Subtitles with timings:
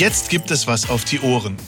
[0.00, 1.58] Jetzt gibt es was auf die Ohren.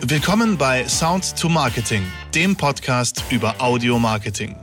[0.00, 2.02] Willkommen bei Sound to Marketing,
[2.34, 4.56] dem Podcast über Audio-Marketing.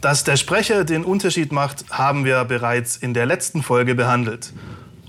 [0.00, 4.54] Dass der Sprecher den Unterschied macht, haben wir bereits in der letzten Folge behandelt.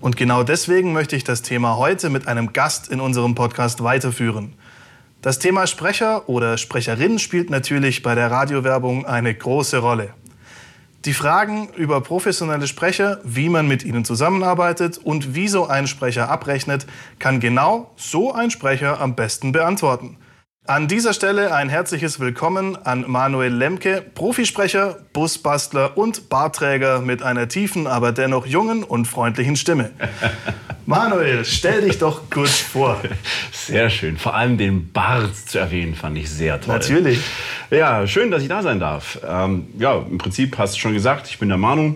[0.02, 4.56] Und genau deswegen möchte ich das Thema heute mit einem Gast in unserem Podcast weiterführen.
[5.22, 10.14] Das Thema Sprecher oder Sprecherin spielt natürlich bei der Radiowerbung eine große Rolle.
[11.06, 16.30] Die Fragen über professionelle Sprecher, wie man mit ihnen zusammenarbeitet und wie so ein Sprecher
[16.30, 16.86] abrechnet,
[17.18, 20.18] kann genau so ein Sprecher am besten beantworten.
[20.72, 27.50] An dieser Stelle ein herzliches Willkommen an Manuel Lemke, Profisprecher, Busbastler und Barträger mit einer
[27.50, 29.92] tiefen, aber dennoch jungen und freundlichen Stimme.
[30.86, 33.02] Manuel, stell dich doch kurz vor.
[33.52, 34.16] Sehr schön.
[34.16, 36.76] Vor allem den Bart zu erwähnen, fand ich sehr toll.
[36.76, 37.20] Natürlich.
[37.70, 39.20] Ja, schön, dass ich da sein darf.
[39.28, 41.96] Ähm, ja, im Prinzip hast du schon gesagt, ich bin der Manu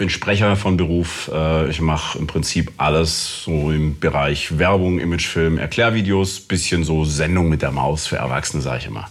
[0.00, 1.30] bin Sprecher von Beruf.
[1.32, 7.50] Äh, ich mache im Prinzip alles so im Bereich Werbung, Imagefilm, Erklärvideos, bisschen so Sendung
[7.50, 9.10] mit der Maus für Erwachsene, sage ich immer.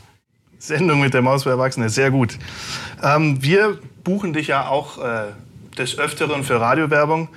[0.58, 2.40] Sendung mit der Maus für Erwachsene, sehr gut.
[3.04, 5.26] Ähm, wir buchen dich ja auch äh,
[5.78, 7.30] des Öfteren für Radiowerbung.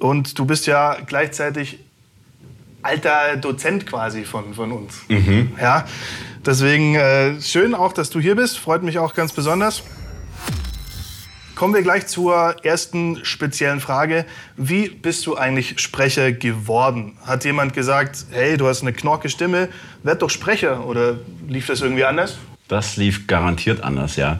[0.00, 1.78] Und du bist ja gleichzeitig
[2.82, 5.02] alter Dozent quasi von, von uns.
[5.08, 5.52] Mhm.
[5.60, 5.86] Ja,
[6.44, 8.58] deswegen äh, schön auch, dass du hier bist.
[8.58, 9.84] Freut mich auch ganz besonders.
[11.58, 14.26] Kommen wir gleich zur ersten speziellen Frage.
[14.56, 17.18] Wie bist du eigentlich Sprecher geworden?
[17.26, 19.68] Hat jemand gesagt, hey, du hast eine knorke Stimme,
[20.04, 20.86] werd doch Sprecher?
[20.86, 22.38] Oder lief das irgendwie anders?
[22.68, 24.38] Das lief garantiert anders, ja.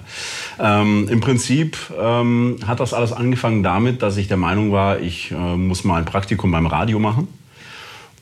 [0.60, 5.32] Ähm, Im Prinzip ähm, hat das alles angefangen damit, dass ich der Meinung war, ich
[5.32, 7.26] äh, muss mal ein Praktikum beim Radio machen.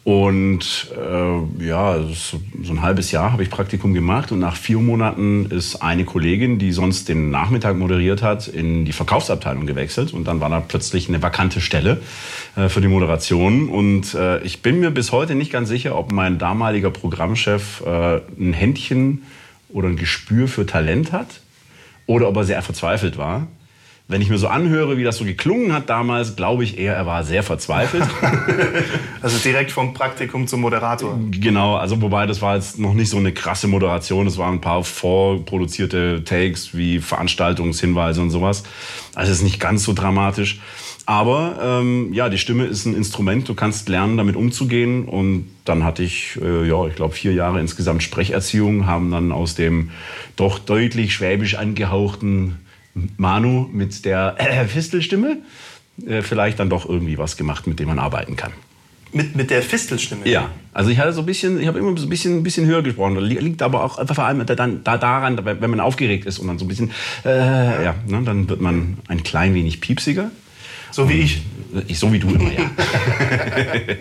[0.07, 4.79] Und äh, ja, so, so, ein halbes Jahr habe ich Praktikum gemacht und nach vier
[4.79, 10.29] Monaten ist eine Kollegin, die sonst den Nachmittag moderiert hat, in die Verkaufsabteilung gewechselt und
[10.29, 12.03] dann war da plötzlich eine vakante Stelle
[12.55, 13.69] äh, für die Moderation.
[13.69, 18.21] Und äh, ich bin mir bis heute nicht ganz sicher, ob mein damaliger Programmchef äh,
[18.39, 19.25] ein Händchen
[19.71, 21.41] oder ein Gespür für Talent hat
[22.07, 23.49] oder ob er sehr verzweifelt war
[24.09, 27.07] wenn ich mir so anhöre, wie das so geklungen hat damals, glaube ich eher, er
[27.07, 28.05] war sehr verzweifelt.
[29.21, 31.19] also direkt vom Praktikum zum Moderator.
[31.33, 34.61] Genau, also wobei das war jetzt noch nicht so eine krasse Moderation, es waren ein
[34.61, 38.63] paar vorproduzierte Takes wie Veranstaltungshinweise und sowas.
[39.17, 40.61] Also es ist nicht ganz so dramatisch.
[41.09, 45.05] Aber ähm, ja, die Stimme ist ein Instrument, du kannst lernen, damit umzugehen.
[45.05, 49.55] Und dann hatte ich, äh, ja, ich glaube, vier Jahre insgesamt Sprecherziehung, haben dann aus
[49.55, 49.91] dem
[50.35, 52.59] doch deutlich schwäbisch angehauchten
[53.17, 55.39] Manu mit der äh, Fistelstimme
[56.07, 58.53] äh, vielleicht dann doch irgendwie was gemacht, mit dem man arbeiten kann.
[59.13, 60.29] Mit, mit der Fistelstimme?
[60.29, 62.67] Ja, also ich hatte so ein bisschen, ich habe immer so ein bisschen, ein bisschen
[62.67, 63.15] höher gesprochen.
[63.15, 66.59] Das liegt aber auch vor allem dann, da, daran, wenn man aufgeregt ist und dann
[66.59, 66.91] so ein bisschen,
[67.25, 70.31] äh, ja, ne, dann wird man ein klein wenig piepsiger.
[70.91, 71.43] So wie ich.
[71.87, 72.71] ich so wie du immer, ja.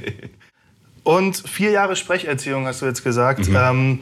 [1.04, 3.48] und vier Jahre Sprecherziehung hast du jetzt gesagt.
[3.48, 3.56] Mhm.
[3.56, 4.00] Ähm,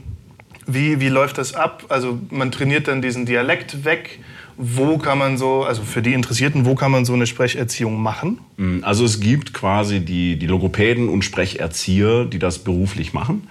[0.66, 1.86] wie, wie läuft das ab?
[1.90, 4.20] Also man trainiert dann diesen Dialekt weg
[4.58, 8.40] wo kann man so, also für die Interessierten, wo kann man so eine Sprecherziehung machen?
[8.58, 13.48] Mm, also es gibt quasi die, die Logopäden und Sprecherzieher, die das beruflich machen.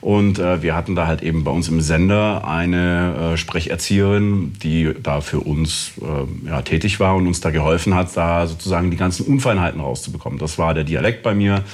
[0.00, 4.92] Und äh, wir hatten da halt eben bei uns im Sender eine äh, Sprecherzieherin, die
[5.02, 8.96] da für uns äh, ja, tätig war und uns da geholfen hat, da sozusagen die
[8.96, 10.38] ganzen Unfeinheiten rauszubekommen.
[10.38, 11.64] Das war der Dialekt bei mir.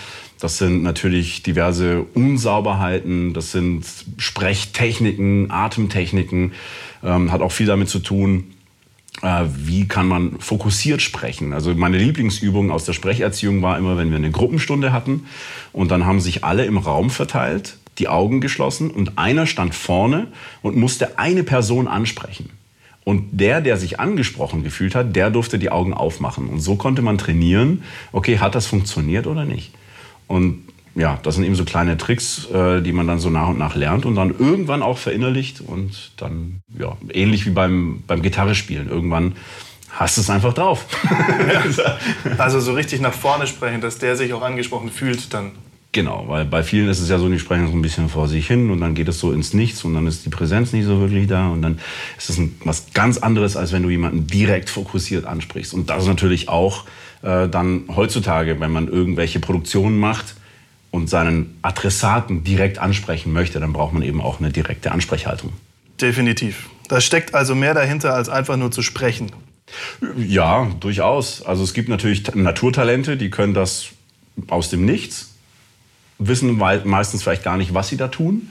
[0.40, 3.84] Das sind natürlich diverse Unsauberheiten, das sind
[4.16, 6.52] Sprechtechniken, Atemtechniken,
[7.04, 8.52] ähm, hat auch viel damit zu tun,
[9.22, 11.52] wie kann man fokussiert sprechen.
[11.52, 15.26] Also meine Lieblingsübung aus der Sprecherziehung war immer, wenn wir eine Gruppenstunde hatten
[15.72, 20.28] und dann haben sich alle im Raum verteilt, die Augen geschlossen und einer stand vorne
[20.60, 22.50] und musste eine Person ansprechen.
[23.04, 26.48] Und der, der sich angesprochen gefühlt hat, der durfte die Augen aufmachen.
[26.48, 29.72] Und so konnte man trainieren, okay, hat das funktioniert oder nicht?
[30.28, 30.62] Und
[30.94, 33.74] ja, das sind eben so kleine Tricks, äh, die man dann so nach und nach
[33.74, 38.88] lernt und dann irgendwann auch verinnerlicht und dann, ja, ähnlich wie beim, beim Gitarre spielen.
[38.88, 39.34] Irgendwann
[39.90, 40.86] hast du es einfach drauf.
[42.38, 45.52] also so richtig nach vorne sprechen, dass der sich auch angesprochen fühlt dann.
[45.94, 48.46] Genau, weil bei vielen ist es ja so, die sprechen so ein bisschen vor sich
[48.46, 51.00] hin und dann geht es so ins Nichts und dann ist die Präsenz nicht so
[51.00, 51.78] wirklich da und dann
[52.16, 55.74] ist es was ganz anderes, als wenn du jemanden direkt fokussiert ansprichst.
[55.74, 56.86] Und das ist natürlich auch
[57.20, 60.34] äh, dann heutzutage, wenn man irgendwelche Produktionen macht,
[60.92, 65.52] und seinen Adressaten direkt ansprechen möchte, dann braucht man eben auch eine direkte Ansprechhaltung.
[66.00, 66.68] Definitiv.
[66.88, 69.32] Da steckt also mehr dahinter, als einfach nur zu sprechen.
[70.16, 71.42] Ja, durchaus.
[71.42, 73.86] Also es gibt natürlich Naturtalente, die können das
[74.48, 75.32] aus dem Nichts,
[76.18, 78.50] wissen meistens vielleicht gar nicht, was sie da tun.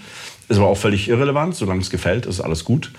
[0.49, 2.91] Ist aber auch völlig irrelevant, solange es gefällt, ist alles gut.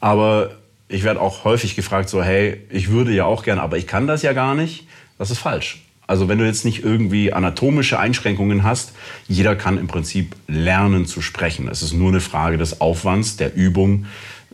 [0.00, 0.52] Aber
[0.88, 4.06] ich werde auch häufig gefragt, so, hey, ich würde ja auch gerne, aber ich kann
[4.06, 4.86] das ja gar nicht.
[5.18, 5.85] Das ist falsch.
[6.06, 8.92] Also wenn du jetzt nicht irgendwie anatomische Einschränkungen hast,
[9.26, 11.68] jeder kann im Prinzip lernen zu sprechen.
[11.68, 14.06] Es ist nur eine Frage des Aufwands, der Übung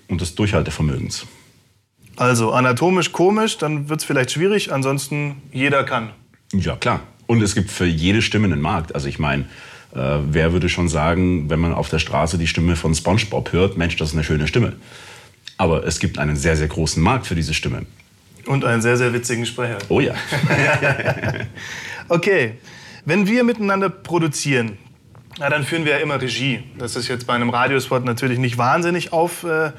[0.08, 1.26] und des Durchhaltevermögens.
[2.16, 6.10] Also anatomisch komisch, dann wird es vielleicht schwierig, ansonsten jeder kann.
[6.52, 7.00] Ja, klar.
[7.26, 8.94] Und es gibt für jede Stimme einen Markt.
[8.94, 9.44] Also ich meine,
[9.94, 13.76] äh, wer würde schon sagen, wenn man auf der Straße die Stimme von SpongeBob hört,
[13.76, 14.74] Mensch, das ist eine schöne Stimme.
[15.56, 17.86] Aber es gibt einen sehr, sehr großen Markt für diese Stimme.
[18.46, 19.78] Und einen sehr, sehr witzigen Sprecher.
[19.88, 20.14] Oh ja.
[22.08, 22.54] okay,
[23.04, 24.78] wenn wir miteinander produzieren,
[25.38, 26.62] na, dann führen wir ja immer Regie.
[26.78, 29.72] Das ist jetzt bei einem Radiospot natürlich nicht wahnsinnig auf, äh,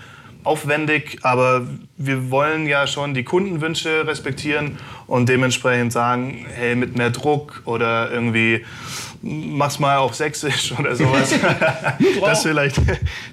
[0.44, 1.68] aufwendig, aber
[1.98, 4.78] wir wollen ja schon die Kundenwünsche respektieren
[5.08, 8.66] und dementsprechend sagen, hey, mit mehr Druck oder irgendwie
[9.22, 11.34] mach's mal auf Sächsisch oder sowas.
[12.22, 12.82] das, vielleicht,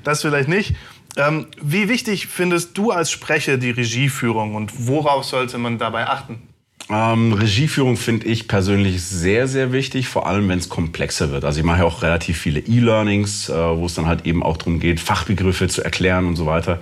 [0.05, 0.75] das vielleicht nicht.
[1.17, 6.50] Ähm, wie wichtig findest du als Sprecher die Regieführung und worauf sollte man dabei achten?
[6.91, 11.45] Ähm, Regieführung finde ich persönlich sehr, sehr wichtig, vor allem wenn es komplexer wird.
[11.45, 14.57] Also ich mache ja auch relativ viele E-Learnings, äh, wo es dann halt eben auch
[14.57, 16.81] darum geht, Fachbegriffe zu erklären und so weiter.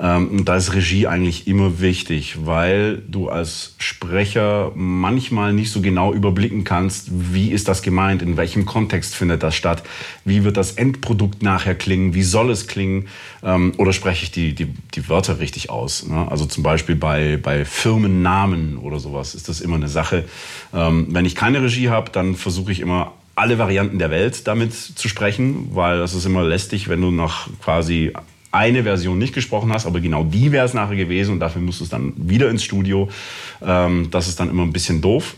[0.00, 5.80] Ähm, und da ist Regie eigentlich immer wichtig, weil du als Sprecher manchmal nicht so
[5.82, 9.82] genau überblicken kannst, wie ist das gemeint, in welchem Kontext findet das statt,
[10.24, 13.08] wie wird das Endprodukt nachher klingen, wie soll es klingen
[13.42, 16.06] ähm, oder spreche ich die, die, die Wörter richtig aus.
[16.06, 16.26] Ne?
[16.30, 20.24] Also zum Beispiel bei, bei Firmennamen oder sowas ist das immer eine Sache.
[20.74, 24.74] Ähm, wenn ich keine Regie habe, dann versuche ich immer alle Varianten der Welt damit
[24.74, 28.12] zu sprechen, weil das ist immer lästig, wenn du nach quasi
[28.52, 31.80] eine Version nicht gesprochen hast, aber genau die wäre es nachher gewesen und dafür musst
[31.80, 33.08] du es dann wieder ins Studio.
[33.62, 35.36] Ähm, das ist dann immer ein bisschen doof.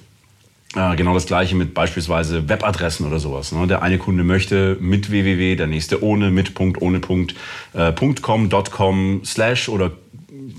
[0.75, 3.53] Äh, genau das gleiche mit beispielsweise Webadressen oder sowas.
[3.53, 3.67] Ne?
[3.67, 7.35] Der eine Kunde möchte mit www, der nächste ohne, mit Punkt, ohne Punkt,
[7.75, 9.93] äh, .com, .com, Slash oder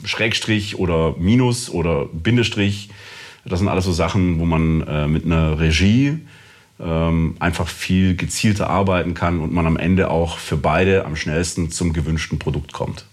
[0.05, 2.89] Schrägstrich oder Minus oder Bindestrich.
[3.45, 6.19] Das sind alles so Sachen, wo man äh, mit einer Regie
[6.79, 11.71] ähm, einfach viel gezielter arbeiten kann und man am Ende auch für beide am schnellsten
[11.71, 13.05] zum gewünschten Produkt kommt.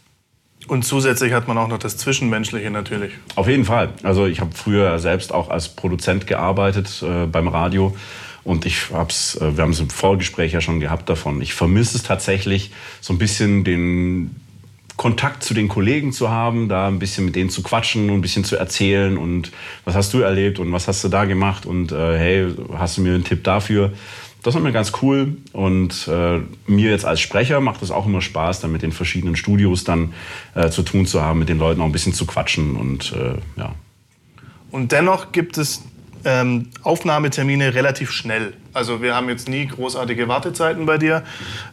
[0.69, 3.13] Und zusätzlich hat man auch noch das Zwischenmenschliche natürlich.
[3.35, 3.93] Auf jeden Fall.
[4.03, 7.97] Also ich habe früher selbst auch als Produzent gearbeitet äh, beim Radio.
[8.45, 11.43] Und ich hab's, äh, wir haben es im Vorgespräch ja schon gehabt davon.
[11.43, 14.37] Ich vermisse es tatsächlich, so ein bisschen den,
[15.01, 18.21] Kontakt zu den Kollegen zu haben, da ein bisschen mit denen zu quatschen und ein
[18.21, 19.51] bisschen zu erzählen und
[19.87, 23.01] was hast du erlebt und was hast du da gemacht und äh, hey, hast du
[23.01, 23.95] mir einen Tipp dafür?
[24.43, 28.21] Das ist mir ganz cool und äh, mir jetzt als Sprecher macht es auch immer
[28.21, 30.13] Spaß, dann mit den verschiedenen Studios dann
[30.55, 33.39] äh, zu tun zu haben, mit den Leuten auch ein bisschen zu quatschen und äh,
[33.59, 33.75] ja.
[34.71, 35.83] Und dennoch gibt es
[36.25, 38.53] ähm, Aufnahmetermine relativ schnell.
[38.73, 41.23] Also wir haben jetzt nie großartige Wartezeiten bei dir.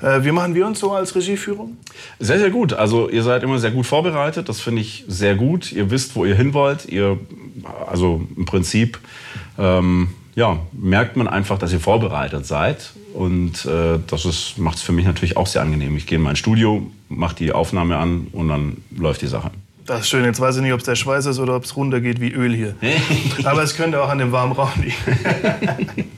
[0.02, 1.78] Äh, wie machen wir uns so als Regieführung?
[2.20, 2.74] Sehr, sehr gut.
[2.74, 4.50] Also ihr seid immer sehr gut vorbereitet.
[4.50, 5.72] Das finde ich sehr gut.
[5.72, 6.86] Ihr wisst, wo ihr hin wollt.
[6.86, 7.20] Ihr,
[7.88, 9.00] also im Prinzip
[9.58, 12.92] ähm, ja, merkt man einfach, dass ihr vorbereitet seid.
[13.14, 15.98] Und äh, das macht es für mich natürlich auch sehr angenehm.
[15.98, 19.52] Ich gehe in mein Studio, mache die Aufnahme an und dann läuft die Sache.
[19.88, 20.26] Das ist schön.
[20.26, 22.54] Jetzt weiß ich nicht, ob es der Schweiß ist oder ob es runtergeht wie Öl
[22.54, 22.76] hier.
[23.46, 26.12] Aber es könnte auch an dem warmen Raum liegen.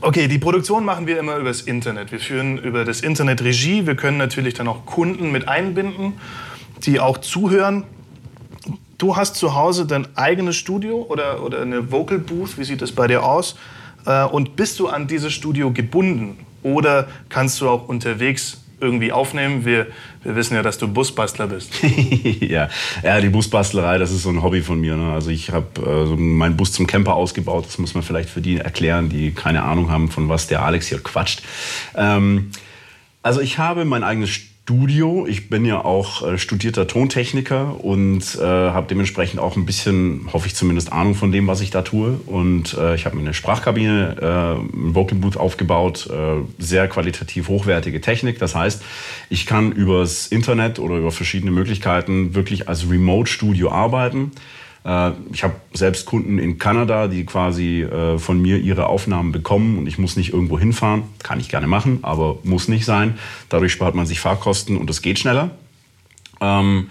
[0.00, 2.12] Okay, die Produktion machen wir immer übers Internet.
[2.12, 3.86] Wir führen über das Internet Regie.
[3.86, 6.14] Wir können natürlich dann auch Kunden mit einbinden,
[6.82, 7.84] die auch zuhören.
[8.98, 12.58] Du hast zu Hause dein eigenes Studio oder, oder eine Vocal Booth.
[12.58, 13.56] Wie sieht das bei dir aus?
[14.04, 16.36] Äh, und bist du an dieses Studio gebunden?
[16.62, 19.64] Oder kannst du auch unterwegs irgendwie aufnehmen.
[19.64, 19.88] Wir,
[20.22, 21.72] wir wissen ja, dass du Busbastler bist.
[22.40, 22.68] ja.
[23.02, 24.96] ja, die Busbastlerei, das ist so ein Hobby von mir.
[24.96, 25.12] Ne?
[25.12, 27.66] Also ich habe äh, so meinen Bus zum Camper ausgebaut.
[27.66, 30.86] Das muss man vielleicht für die erklären, die keine Ahnung haben, von was der Alex
[30.86, 31.42] hier quatscht.
[31.96, 32.50] Ähm,
[33.22, 34.30] also ich habe mein eigenes
[34.64, 35.26] Studio Studio.
[35.26, 40.46] Ich bin ja auch äh, studierter Tontechniker und äh, habe dementsprechend auch ein bisschen, hoffe
[40.46, 42.18] ich zumindest, Ahnung von dem, was ich da tue.
[42.24, 47.48] Und äh, ich habe mir eine Sprachkabine, äh, ein Vocal Booth aufgebaut, äh, sehr qualitativ
[47.48, 48.38] hochwertige Technik.
[48.38, 48.82] Das heißt,
[49.28, 54.32] ich kann übers Internet oder über verschiedene Möglichkeiten wirklich als Remote-Studio arbeiten.
[54.84, 59.78] Äh, ich habe selbst Kunden in Kanada, die quasi äh, von mir ihre Aufnahmen bekommen
[59.78, 61.04] und ich muss nicht irgendwo hinfahren.
[61.22, 63.18] Kann ich gerne machen, aber muss nicht sein.
[63.48, 65.50] Dadurch spart man sich Fahrkosten und es geht schneller.
[66.40, 66.88] Ähm,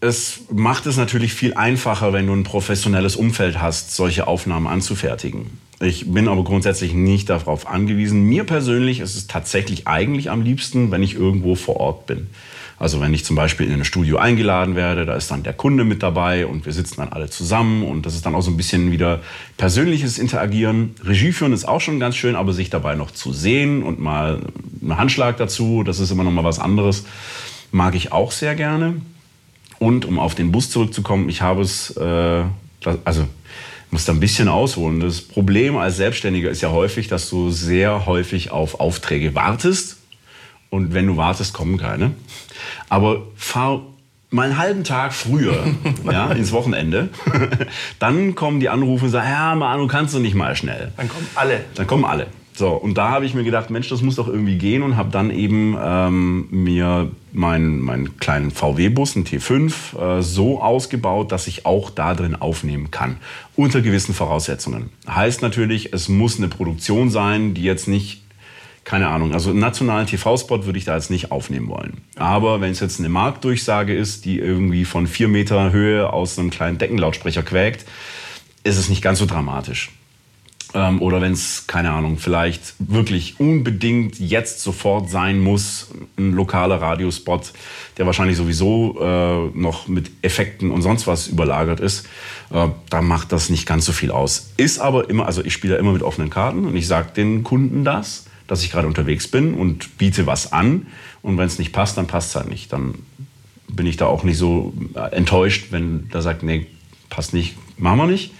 [0.00, 5.58] es macht es natürlich viel einfacher, wenn du ein professionelles Umfeld hast, solche Aufnahmen anzufertigen.
[5.80, 8.22] Ich bin aber grundsätzlich nicht darauf angewiesen.
[8.22, 12.28] Mir persönlich ist es tatsächlich eigentlich am liebsten, wenn ich irgendwo vor Ort bin.
[12.78, 15.84] Also wenn ich zum Beispiel in ein Studio eingeladen werde, da ist dann der Kunde
[15.84, 18.58] mit dabei und wir sitzen dann alle zusammen und das ist dann auch so ein
[18.58, 19.20] bisschen wieder
[19.56, 20.94] persönliches Interagieren.
[21.02, 24.42] Regie führen ist auch schon ganz schön, aber sich dabei noch zu sehen und mal
[24.82, 27.04] einen Handschlag dazu, das ist immer noch mal was anderes,
[27.72, 28.96] mag ich auch sehr gerne.
[29.78, 32.44] Und um auf den Bus zurückzukommen, ich habe es, äh,
[33.04, 33.26] also
[33.90, 35.00] muss da ein bisschen ausholen.
[35.00, 39.98] Das Problem als Selbstständiger ist ja häufig, dass du sehr häufig auf Aufträge wartest
[40.70, 42.12] und wenn du wartest, kommen keine.
[42.88, 43.82] Aber fahr
[44.30, 45.64] mal einen halben Tag früher
[46.04, 47.08] ja, ins Wochenende.
[47.98, 50.92] dann kommen die Anrufe und sagen, ja, Manu, kannst du nicht mal schnell.
[50.96, 51.64] Dann kommen alle.
[51.74, 52.26] Dann kommen alle.
[52.56, 55.10] So, und da habe ich mir gedacht, Mensch, das muss doch irgendwie gehen und habe
[55.10, 61.66] dann eben ähm, mir meinen mein kleinen VW-Bus, einen T5, äh, so ausgebaut, dass ich
[61.66, 63.18] auch da drin aufnehmen kann.
[63.56, 64.88] Unter gewissen Voraussetzungen.
[65.06, 68.22] Heißt natürlich, es muss eine Produktion sein, die jetzt nicht
[68.86, 71.94] keine Ahnung, also einen nationalen TV-Spot würde ich da jetzt nicht aufnehmen wollen.
[72.14, 76.50] Aber wenn es jetzt eine Marktdurchsage ist, die irgendwie von vier Meter Höhe aus einem
[76.50, 77.84] kleinen Deckenlautsprecher quäkt,
[78.62, 79.90] ist es nicht ganz so dramatisch.
[80.72, 86.80] Ähm, oder wenn es, keine Ahnung, vielleicht wirklich unbedingt jetzt sofort sein muss, ein lokaler
[86.80, 87.54] Radiospot,
[87.98, 92.06] der wahrscheinlich sowieso äh, noch mit Effekten und sonst was überlagert ist,
[92.52, 94.52] äh, da macht das nicht ganz so viel aus.
[94.58, 97.82] Ist aber immer, also ich spiele immer mit offenen Karten und ich sage den Kunden
[97.82, 100.86] das dass ich gerade unterwegs bin und biete was an.
[101.22, 102.72] Und wenn es nicht passt, dann passt es halt nicht.
[102.72, 102.94] Dann
[103.68, 106.66] bin ich da auch nicht so äh, enttäuscht, wenn da sagt, nee,
[107.10, 108.32] passt nicht, machen wir nicht.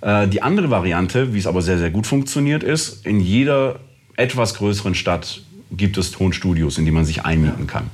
[0.00, 3.80] Äh, die andere Variante, wie es aber sehr, sehr gut funktioniert, ist, in jeder
[4.16, 7.90] etwas größeren Stadt gibt es Tonstudios, in die man sich einmieten kann.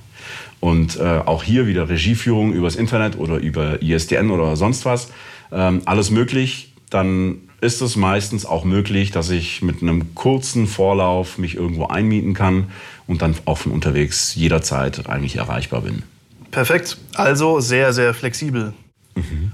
[0.60, 5.10] Und äh, auch hier wieder Regieführung übers Internet oder über ISDN oder sonst was.
[5.50, 6.74] Ähm, alles möglich.
[6.90, 12.34] Dann ist es meistens auch möglich, dass ich mit einem kurzen Vorlauf mich irgendwo einmieten
[12.34, 12.70] kann
[13.06, 16.02] und dann von unterwegs jederzeit eigentlich erreichbar bin.
[16.50, 16.98] Perfekt.
[17.14, 18.72] Also sehr, sehr flexibel.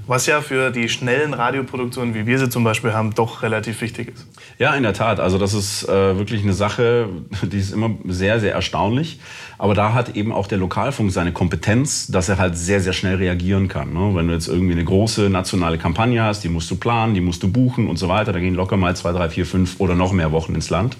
[0.07, 4.13] Was ja für die schnellen Radioproduktionen, wie wir sie zum Beispiel haben, doch relativ wichtig
[4.15, 4.27] ist.
[4.59, 5.19] Ja, in der Tat.
[5.19, 7.09] Also das ist äh, wirklich eine Sache,
[7.43, 9.19] die ist immer sehr, sehr erstaunlich.
[9.59, 13.17] Aber da hat eben auch der Lokalfunk seine Kompetenz, dass er halt sehr, sehr schnell
[13.17, 13.93] reagieren kann.
[13.93, 14.15] Ne?
[14.15, 17.43] Wenn du jetzt irgendwie eine große nationale Kampagne hast, die musst du planen, die musst
[17.43, 20.13] du buchen und so weiter, da gehen locker mal zwei, drei, vier, fünf oder noch
[20.13, 20.97] mehr Wochen ins Land.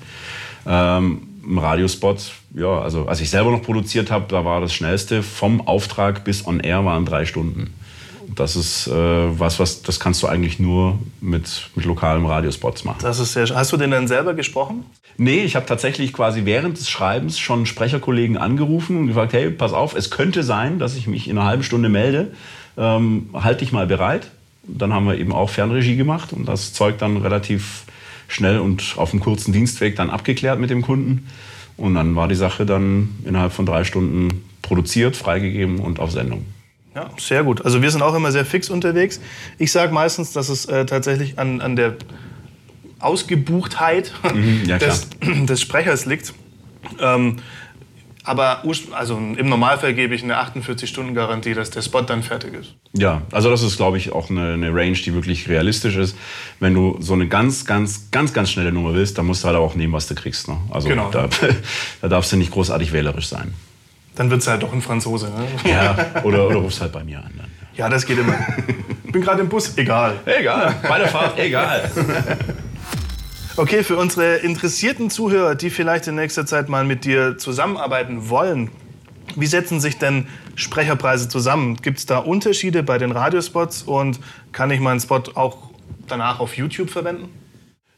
[0.67, 5.23] Ähm, Im Radiospot, ja, also als ich selber noch produziert habe, da war das schnellste
[5.23, 7.73] vom Auftrag bis on air waren drei Stunden
[8.35, 12.99] das ist äh, was, was das kannst du eigentlich nur mit, mit lokalen Radiospots machen.
[13.03, 14.85] Das ist sehr Hast du den dann selber gesprochen?
[15.19, 19.73] Nee, ich habe tatsächlich quasi während des Schreibens schon Sprecherkollegen angerufen und gefragt, hey, pass
[19.73, 22.33] auf, es könnte sein, dass ich mich in einer halben Stunde melde.
[22.77, 24.31] Ähm, halt dich mal bereit.
[24.65, 27.85] Dann haben wir eben auch Fernregie gemacht und das Zeug dann relativ
[28.29, 31.29] schnell und auf einem kurzen Dienstweg dann abgeklärt mit dem Kunden.
[31.77, 36.45] Und dann war die Sache dann innerhalb von drei Stunden produziert, freigegeben und auf Sendung.
[36.97, 37.63] Ja, sehr gut.
[37.63, 39.21] Also wir sind auch immer sehr fix unterwegs.
[39.59, 41.97] Ich sage meistens, dass es äh, tatsächlich an, an der
[43.01, 46.33] Ausgebuchtheit mhm, ja, des, des, Sprechers liegt.
[46.99, 47.37] Ähm,
[48.25, 52.75] aber also im Normalfall gebe ich eine 48-Stunden-Garantie, dass der Spot dann fertig ist.
[52.95, 56.17] Ja, also das ist, glaube ich, auch eine, eine, Range, die wirklich realistisch ist.
[56.61, 59.59] Wenn du so eine ganz, ganz, ganz, ganz schnelle Nummer willst, dann musst du halt
[59.59, 60.49] auch nehmen, was du kriegst.
[60.49, 60.57] Ne?
[60.71, 61.11] Also genau.
[61.11, 61.29] da,
[62.01, 63.53] da darfst du nicht großartig wählerisch sein.
[64.17, 65.27] Dann wird es halt doch ein Franzose.
[65.27, 65.47] Ne?
[65.71, 67.33] Ja, oder, oder rufst halt bei mir an.
[67.37, 67.47] Dann.
[67.75, 68.35] Ja, das geht immer.
[69.05, 70.15] Ich bin gerade im Bus, egal.
[70.25, 71.91] Egal, bei der Fahrt, egal.
[73.59, 78.71] Okay, für unsere interessierten Zuhörer, die vielleicht in nächster Zeit mal mit dir zusammenarbeiten wollen,
[79.35, 81.77] wie setzen sich denn Sprecherpreise zusammen?
[81.77, 84.21] Gibt es da Unterschiede bei den Radiospots und
[84.53, 85.57] kann ich meinen Spot auch
[86.07, 87.31] danach auf YouTube verwenden?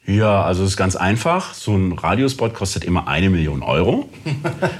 [0.08, 1.52] Ja, also es ist ganz einfach.
[1.52, 4.08] So ein Radiospot kostet immer eine Million Euro.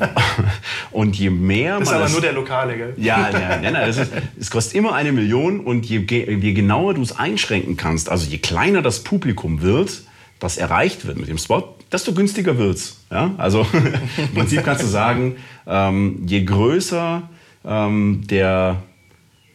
[0.91, 2.95] und je mehr das ist aber nur der lokale, gell?
[2.97, 7.03] Ja, ja, ja, das ist, es kostet immer eine Million und je, je genauer du
[7.03, 10.01] es einschränken kannst, also je kleiner das Publikum wird,
[10.39, 13.05] das erreicht wird mit dem Spot, desto günstiger wird's.
[13.11, 13.33] Ja?
[13.37, 13.67] Also
[14.17, 17.29] im Prinzip kannst du sagen, ähm, je größer
[17.67, 18.83] ähm, der,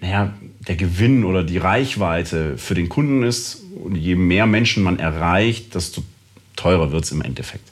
[0.01, 0.33] naja,
[0.67, 5.75] der Gewinn oder die Reichweite für den Kunden ist, und je mehr Menschen man erreicht,
[5.75, 6.03] desto
[6.55, 7.69] teurer wird es im Endeffekt.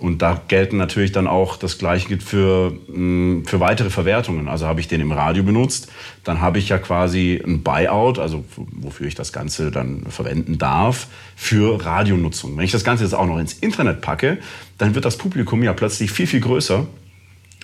[0.00, 4.48] Und da gelten natürlich dann auch das Gleiche für, mm, für weitere Verwertungen.
[4.48, 5.90] Also habe ich den im Radio benutzt,
[6.22, 11.08] dann habe ich ja quasi ein Buyout, also wofür ich das Ganze dann verwenden darf,
[11.34, 12.56] für Radionutzung.
[12.56, 14.38] Wenn ich das Ganze jetzt auch noch ins Internet packe,
[14.76, 16.86] dann wird das Publikum ja plötzlich viel, viel größer.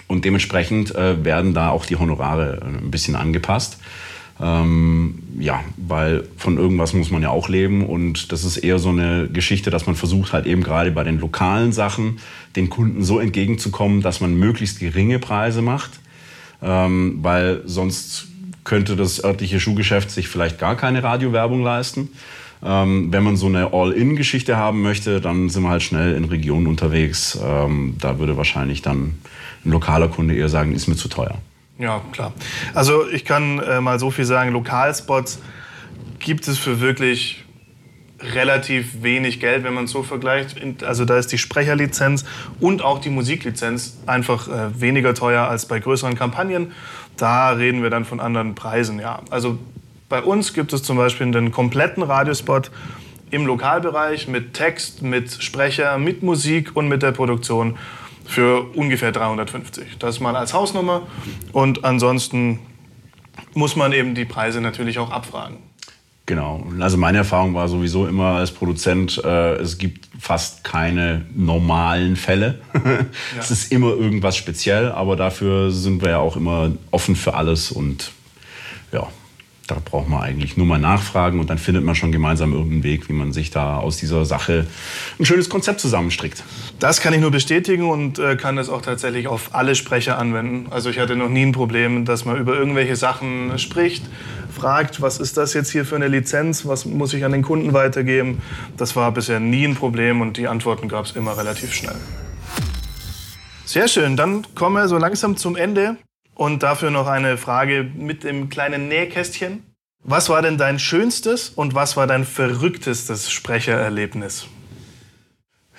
[0.06, 3.78] Und dementsprechend äh, werden da auch die Honorare äh, ein bisschen angepasst.
[4.40, 8.88] Ähm, ja, weil von irgendwas muss man ja auch leben und das ist eher so
[8.88, 12.18] eine Geschichte, dass man versucht halt eben gerade bei den lokalen Sachen
[12.56, 16.00] den Kunden so entgegenzukommen, dass man möglichst geringe Preise macht,
[16.62, 18.26] ähm, weil sonst
[18.64, 22.08] könnte das örtliche Schuhgeschäft sich vielleicht gar keine Radiowerbung leisten.
[22.64, 26.66] Ähm, wenn man so eine All-In-Geschichte haben möchte, dann sind wir halt schnell in Regionen
[26.66, 27.38] unterwegs.
[27.44, 29.18] Ähm, da würde wahrscheinlich dann
[29.64, 31.38] ein lokaler Kunde eher sagen, ist mir zu teuer.
[31.78, 32.32] Ja, klar.
[32.72, 35.40] Also ich kann äh, mal so viel sagen, Lokalspots
[36.20, 37.44] gibt es für wirklich
[38.20, 40.56] relativ wenig Geld, wenn man es so vergleicht.
[40.84, 42.24] Also da ist die Sprecherlizenz
[42.60, 46.72] und auch die Musiklizenz einfach äh, weniger teuer als bei größeren Kampagnen.
[47.16, 48.98] Da reden wir dann von anderen Preisen.
[49.00, 49.20] Ja.
[49.30, 49.58] Also
[50.08, 52.70] bei uns gibt es zum Beispiel den kompletten Radiospot
[53.30, 57.76] im Lokalbereich mit Text, mit Sprecher, mit Musik und mit der Produktion
[58.24, 59.98] für ungefähr 350.
[59.98, 61.02] Das mal als Hausnummer
[61.52, 62.60] und ansonsten
[63.54, 65.58] muss man eben die Preise natürlich auch abfragen.
[66.26, 66.66] Genau.
[66.80, 72.60] Also meine Erfahrung war sowieso immer als Produzent, äh, es gibt fast keine normalen Fälle.
[72.74, 73.06] ja.
[73.38, 77.70] Es ist immer irgendwas speziell, aber dafür sind wir ja auch immer offen für alles
[77.70, 78.12] und
[78.90, 79.06] ja,
[79.66, 83.08] da braucht man eigentlich nur mal nachfragen und dann findet man schon gemeinsam irgendeinen Weg,
[83.08, 84.66] wie man sich da aus dieser Sache
[85.18, 86.42] ein schönes Konzept zusammenstrickt.
[86.78, 90.66] Das kann ich nur bestätigen und äh, kann das auch tatsächlich auf alle Sprecher anwenden.
[90.70, 94.04] Also ich hatte noch nie ein Problem, dass man über irgendwelche Sachen spricht,
[94.54, 97.72] fragt, was ist das jetzt hier für eine Lizenz, was muss ich an den Kunden
[97.72, 98.42] weitergeben.
[98.76, 101.96] Das war bisher nie ein Problem und die Antworten gab es immer relativ schnell.
[103.64, 105.96] Sehr schön, dann kommen wir so langsam zum Ende.
[106.34, 109.62] Und dafür noch eine Frage mit dem kleinen Nähkästchen.
[110.02, 114.46] Was war denn dein schönstes und was war dein verrücktestes Sprechererlebnis?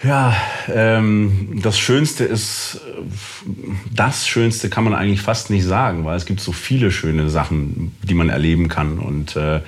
[0.04, 0.36] Ja,
[0.68, 2.82] ähm, das Schönste ist,
[3.94, 7.96] das Schönste kann man eigentlich fast nicht sagen, weil es gibt so viele schöne Sachen,
[8.04, 9.00] die man erleben kann.
[9.00, 9.62] Und äh,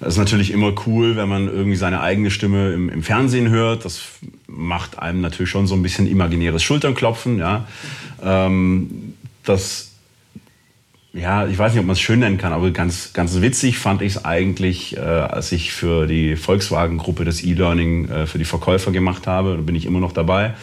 [0.00, 3.84] es ist natürlich immer cool, wenn man irgendwie seine eigene Stimme im, im, Fernsehen hört.
[3.84, 4.02] Das
[4.46, 7.38] macht einem natürlich schon so ein bisschen imaginäres Schulternklopfen.
[7.38, 7.66] Ja.
[8.22, 9.91] Ähm, das
[11.14, 14.00] ja, ich weiß nicht, ob man es schön nennen kann, aber ganz, ganz witzig fand
[14.00, 18.92] ich es eigentlich, äh, als ich für die Volkswagen-Gruppe das E-Learning äh, für die Verkäufer
[18.92, 19.56] gemacht habe.
[19.56, 20.54] Da bin ich immer noch dabei.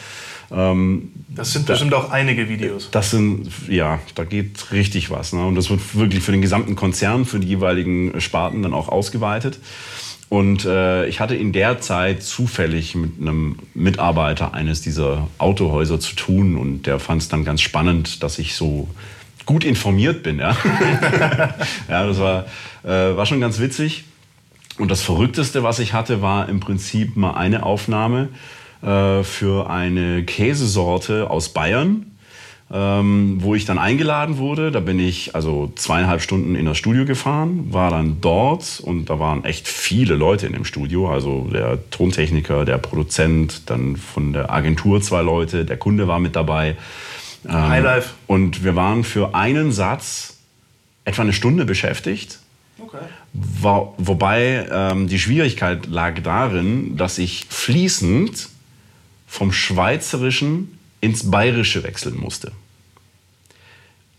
[0.51, 2.89] Ähm, das sind bestimmt auch einige Videos.
[2.89, 5.34] Das sind, ja, da geht richtig was.
[5.34, 5.46] Ne?
[5.46, 9.60] Und das wird wirklich für den gesamten Konzern, für die jeweiligen Sparten dann auch ausgeweitet.
[10.29, 16.15] Und äh, ich hatte in der Zeit zufällig mit einem Mitarbeiter eines dieser Autohäuser zu
[16.15, 18.88] tun und der fand es dann ganz spannend, dass ich so
[19.49, 20.38] gut informiert bin.
[20.38, 20.55] Ja,
[21.89, 22.45] ja das war,
[22.83, 24.03] äh, war schon ganz witzig.
[24.77, 28.29] Und das Verrückteste, was ich hatte, war im Prinzip mal eine Aufnahme
[28.83, 32.05] äh, für eine Käsesorte aus Bayern.
[32.71, 34.69] Ähm, wo ich dann eingeladen wurde.
[34.69, 39.17] Da bin ich also zweieinhalb Stunden in das Studio gefahren, war dann dort und da
[39.17, 41.09] waren echt viele Leute in dem Studio.
[41.09, 46.35] Also der Tontechniker, der Produzent, dann von der Agentur zwei Leute, der Kunde war mit
[46.35, 46.75] dabei.
[47.45, 48.10] Ähm, Highlife.
[48.28, 50.38] Und wir waren für einen Satz
[51.06, 52.39] etwa eine Stunde beschäftigt.
[52.80, 52.97] Okay.
[53.34, 58.49] War, wobei ähm, die Schwierigkeit lag darin, dass ich fließend
[59.28, 62.52] vom Schweizerischen ins Bayerische wechseln musste.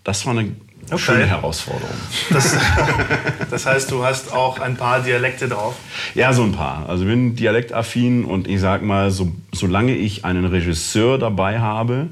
[0.04, 0.52] Das war eine
[0.86, 0.98] okay.
[0.98, 1.96] schöne Herausforderung.
[2.30, 2.56] Das,
[3.50, 5.74] das, heißt, du hast auch ein paar Dialekte drauf?
[6.14, 6.88] Ja, so ein paar.
[6.88, 12.08] Also ich bin dialektaffin und ich sag mal, so, solange ich einen Regisseur dabei habe,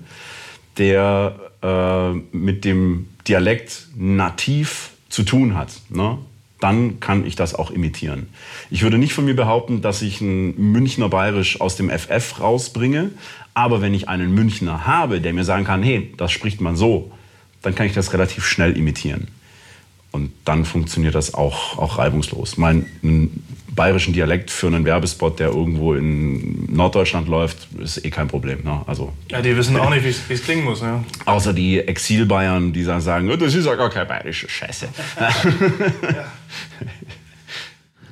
[0.78, 6.18] der äh, mit dem Dialekt nativ zu tun hat, ne?
[6.60, 8.28] dann kann ich das auch imitieren.
[8.70, 13.10] Ich würde nicht von mir behaupten, dass ich ein Münchner Bayerisch aus dem FF rausbringe,
[13.54, 17.12] aber wenn ich einen Münchner habe, der mir sagen kann, hey, das spricht man so,
[17.62, 19.28] dann kann ich das relativ schnell imitieren.
[20.10, 22.56] Und dann funktioniert das auch, auch reibungslos.
[22.56, 22.86] Mein
[23.78, 28.64] bayerischen Dialekt für einen Werbespot, der irgendwo in Norddeutschland läuft, ist eh kein Problem.
[28.64, 28.82] Ne?
[28.88, 30.80] Also, ja, die wissen auch nicht, wie es klingen muss.
[30.80, 31.04] Ja.
[31.26, 34.88] Außer die Exil-Bayern, die dann sagen, oh, das ist ja gar keine bayerische Scheiße.
[35.20, 36.24] ja.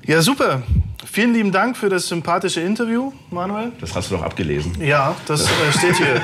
[0.07, 0.63] ja, super.
[1.05, 3.73] Vielen lieben Dank für das sympathische Interview, Manuel.
[3.81, 4.81] Das hast du doch abgelesen.
[4.81, 6.23] Ja, das äh, steht hier.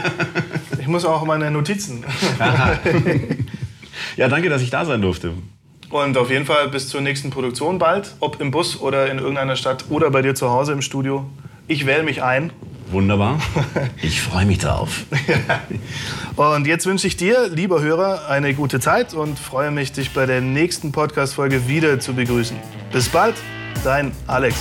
[0.78, 2.05] Ich muss auch meine Notizen.
[4.16, 5.33] ja, danke, dass ich da sein durfte.
[5.92, 9.57] Und auf jeden Fall bis zur nächsten Produktion bald, ob im Bus oder in irgendeiner
[9.57, 11.26] Stadt oder bei dir zu Hause im Studio.
[11.68, 12.50] Ich wähle mich ein.
[12.90, 13.38] Wunderbar.
[14.02, 15.05] Ich freue mich drauf.
[16.37, 20.24] und jetzt wünsche ich dir, lieber Hörer, eine gute Zeit und freue mich, dich bei
[20.24, 22.57] der nächsten Podcast-Folge wieder zu begrüßen.
[22.90, 23.37] Bis bald,
[23.85, 24.57] dein Alex.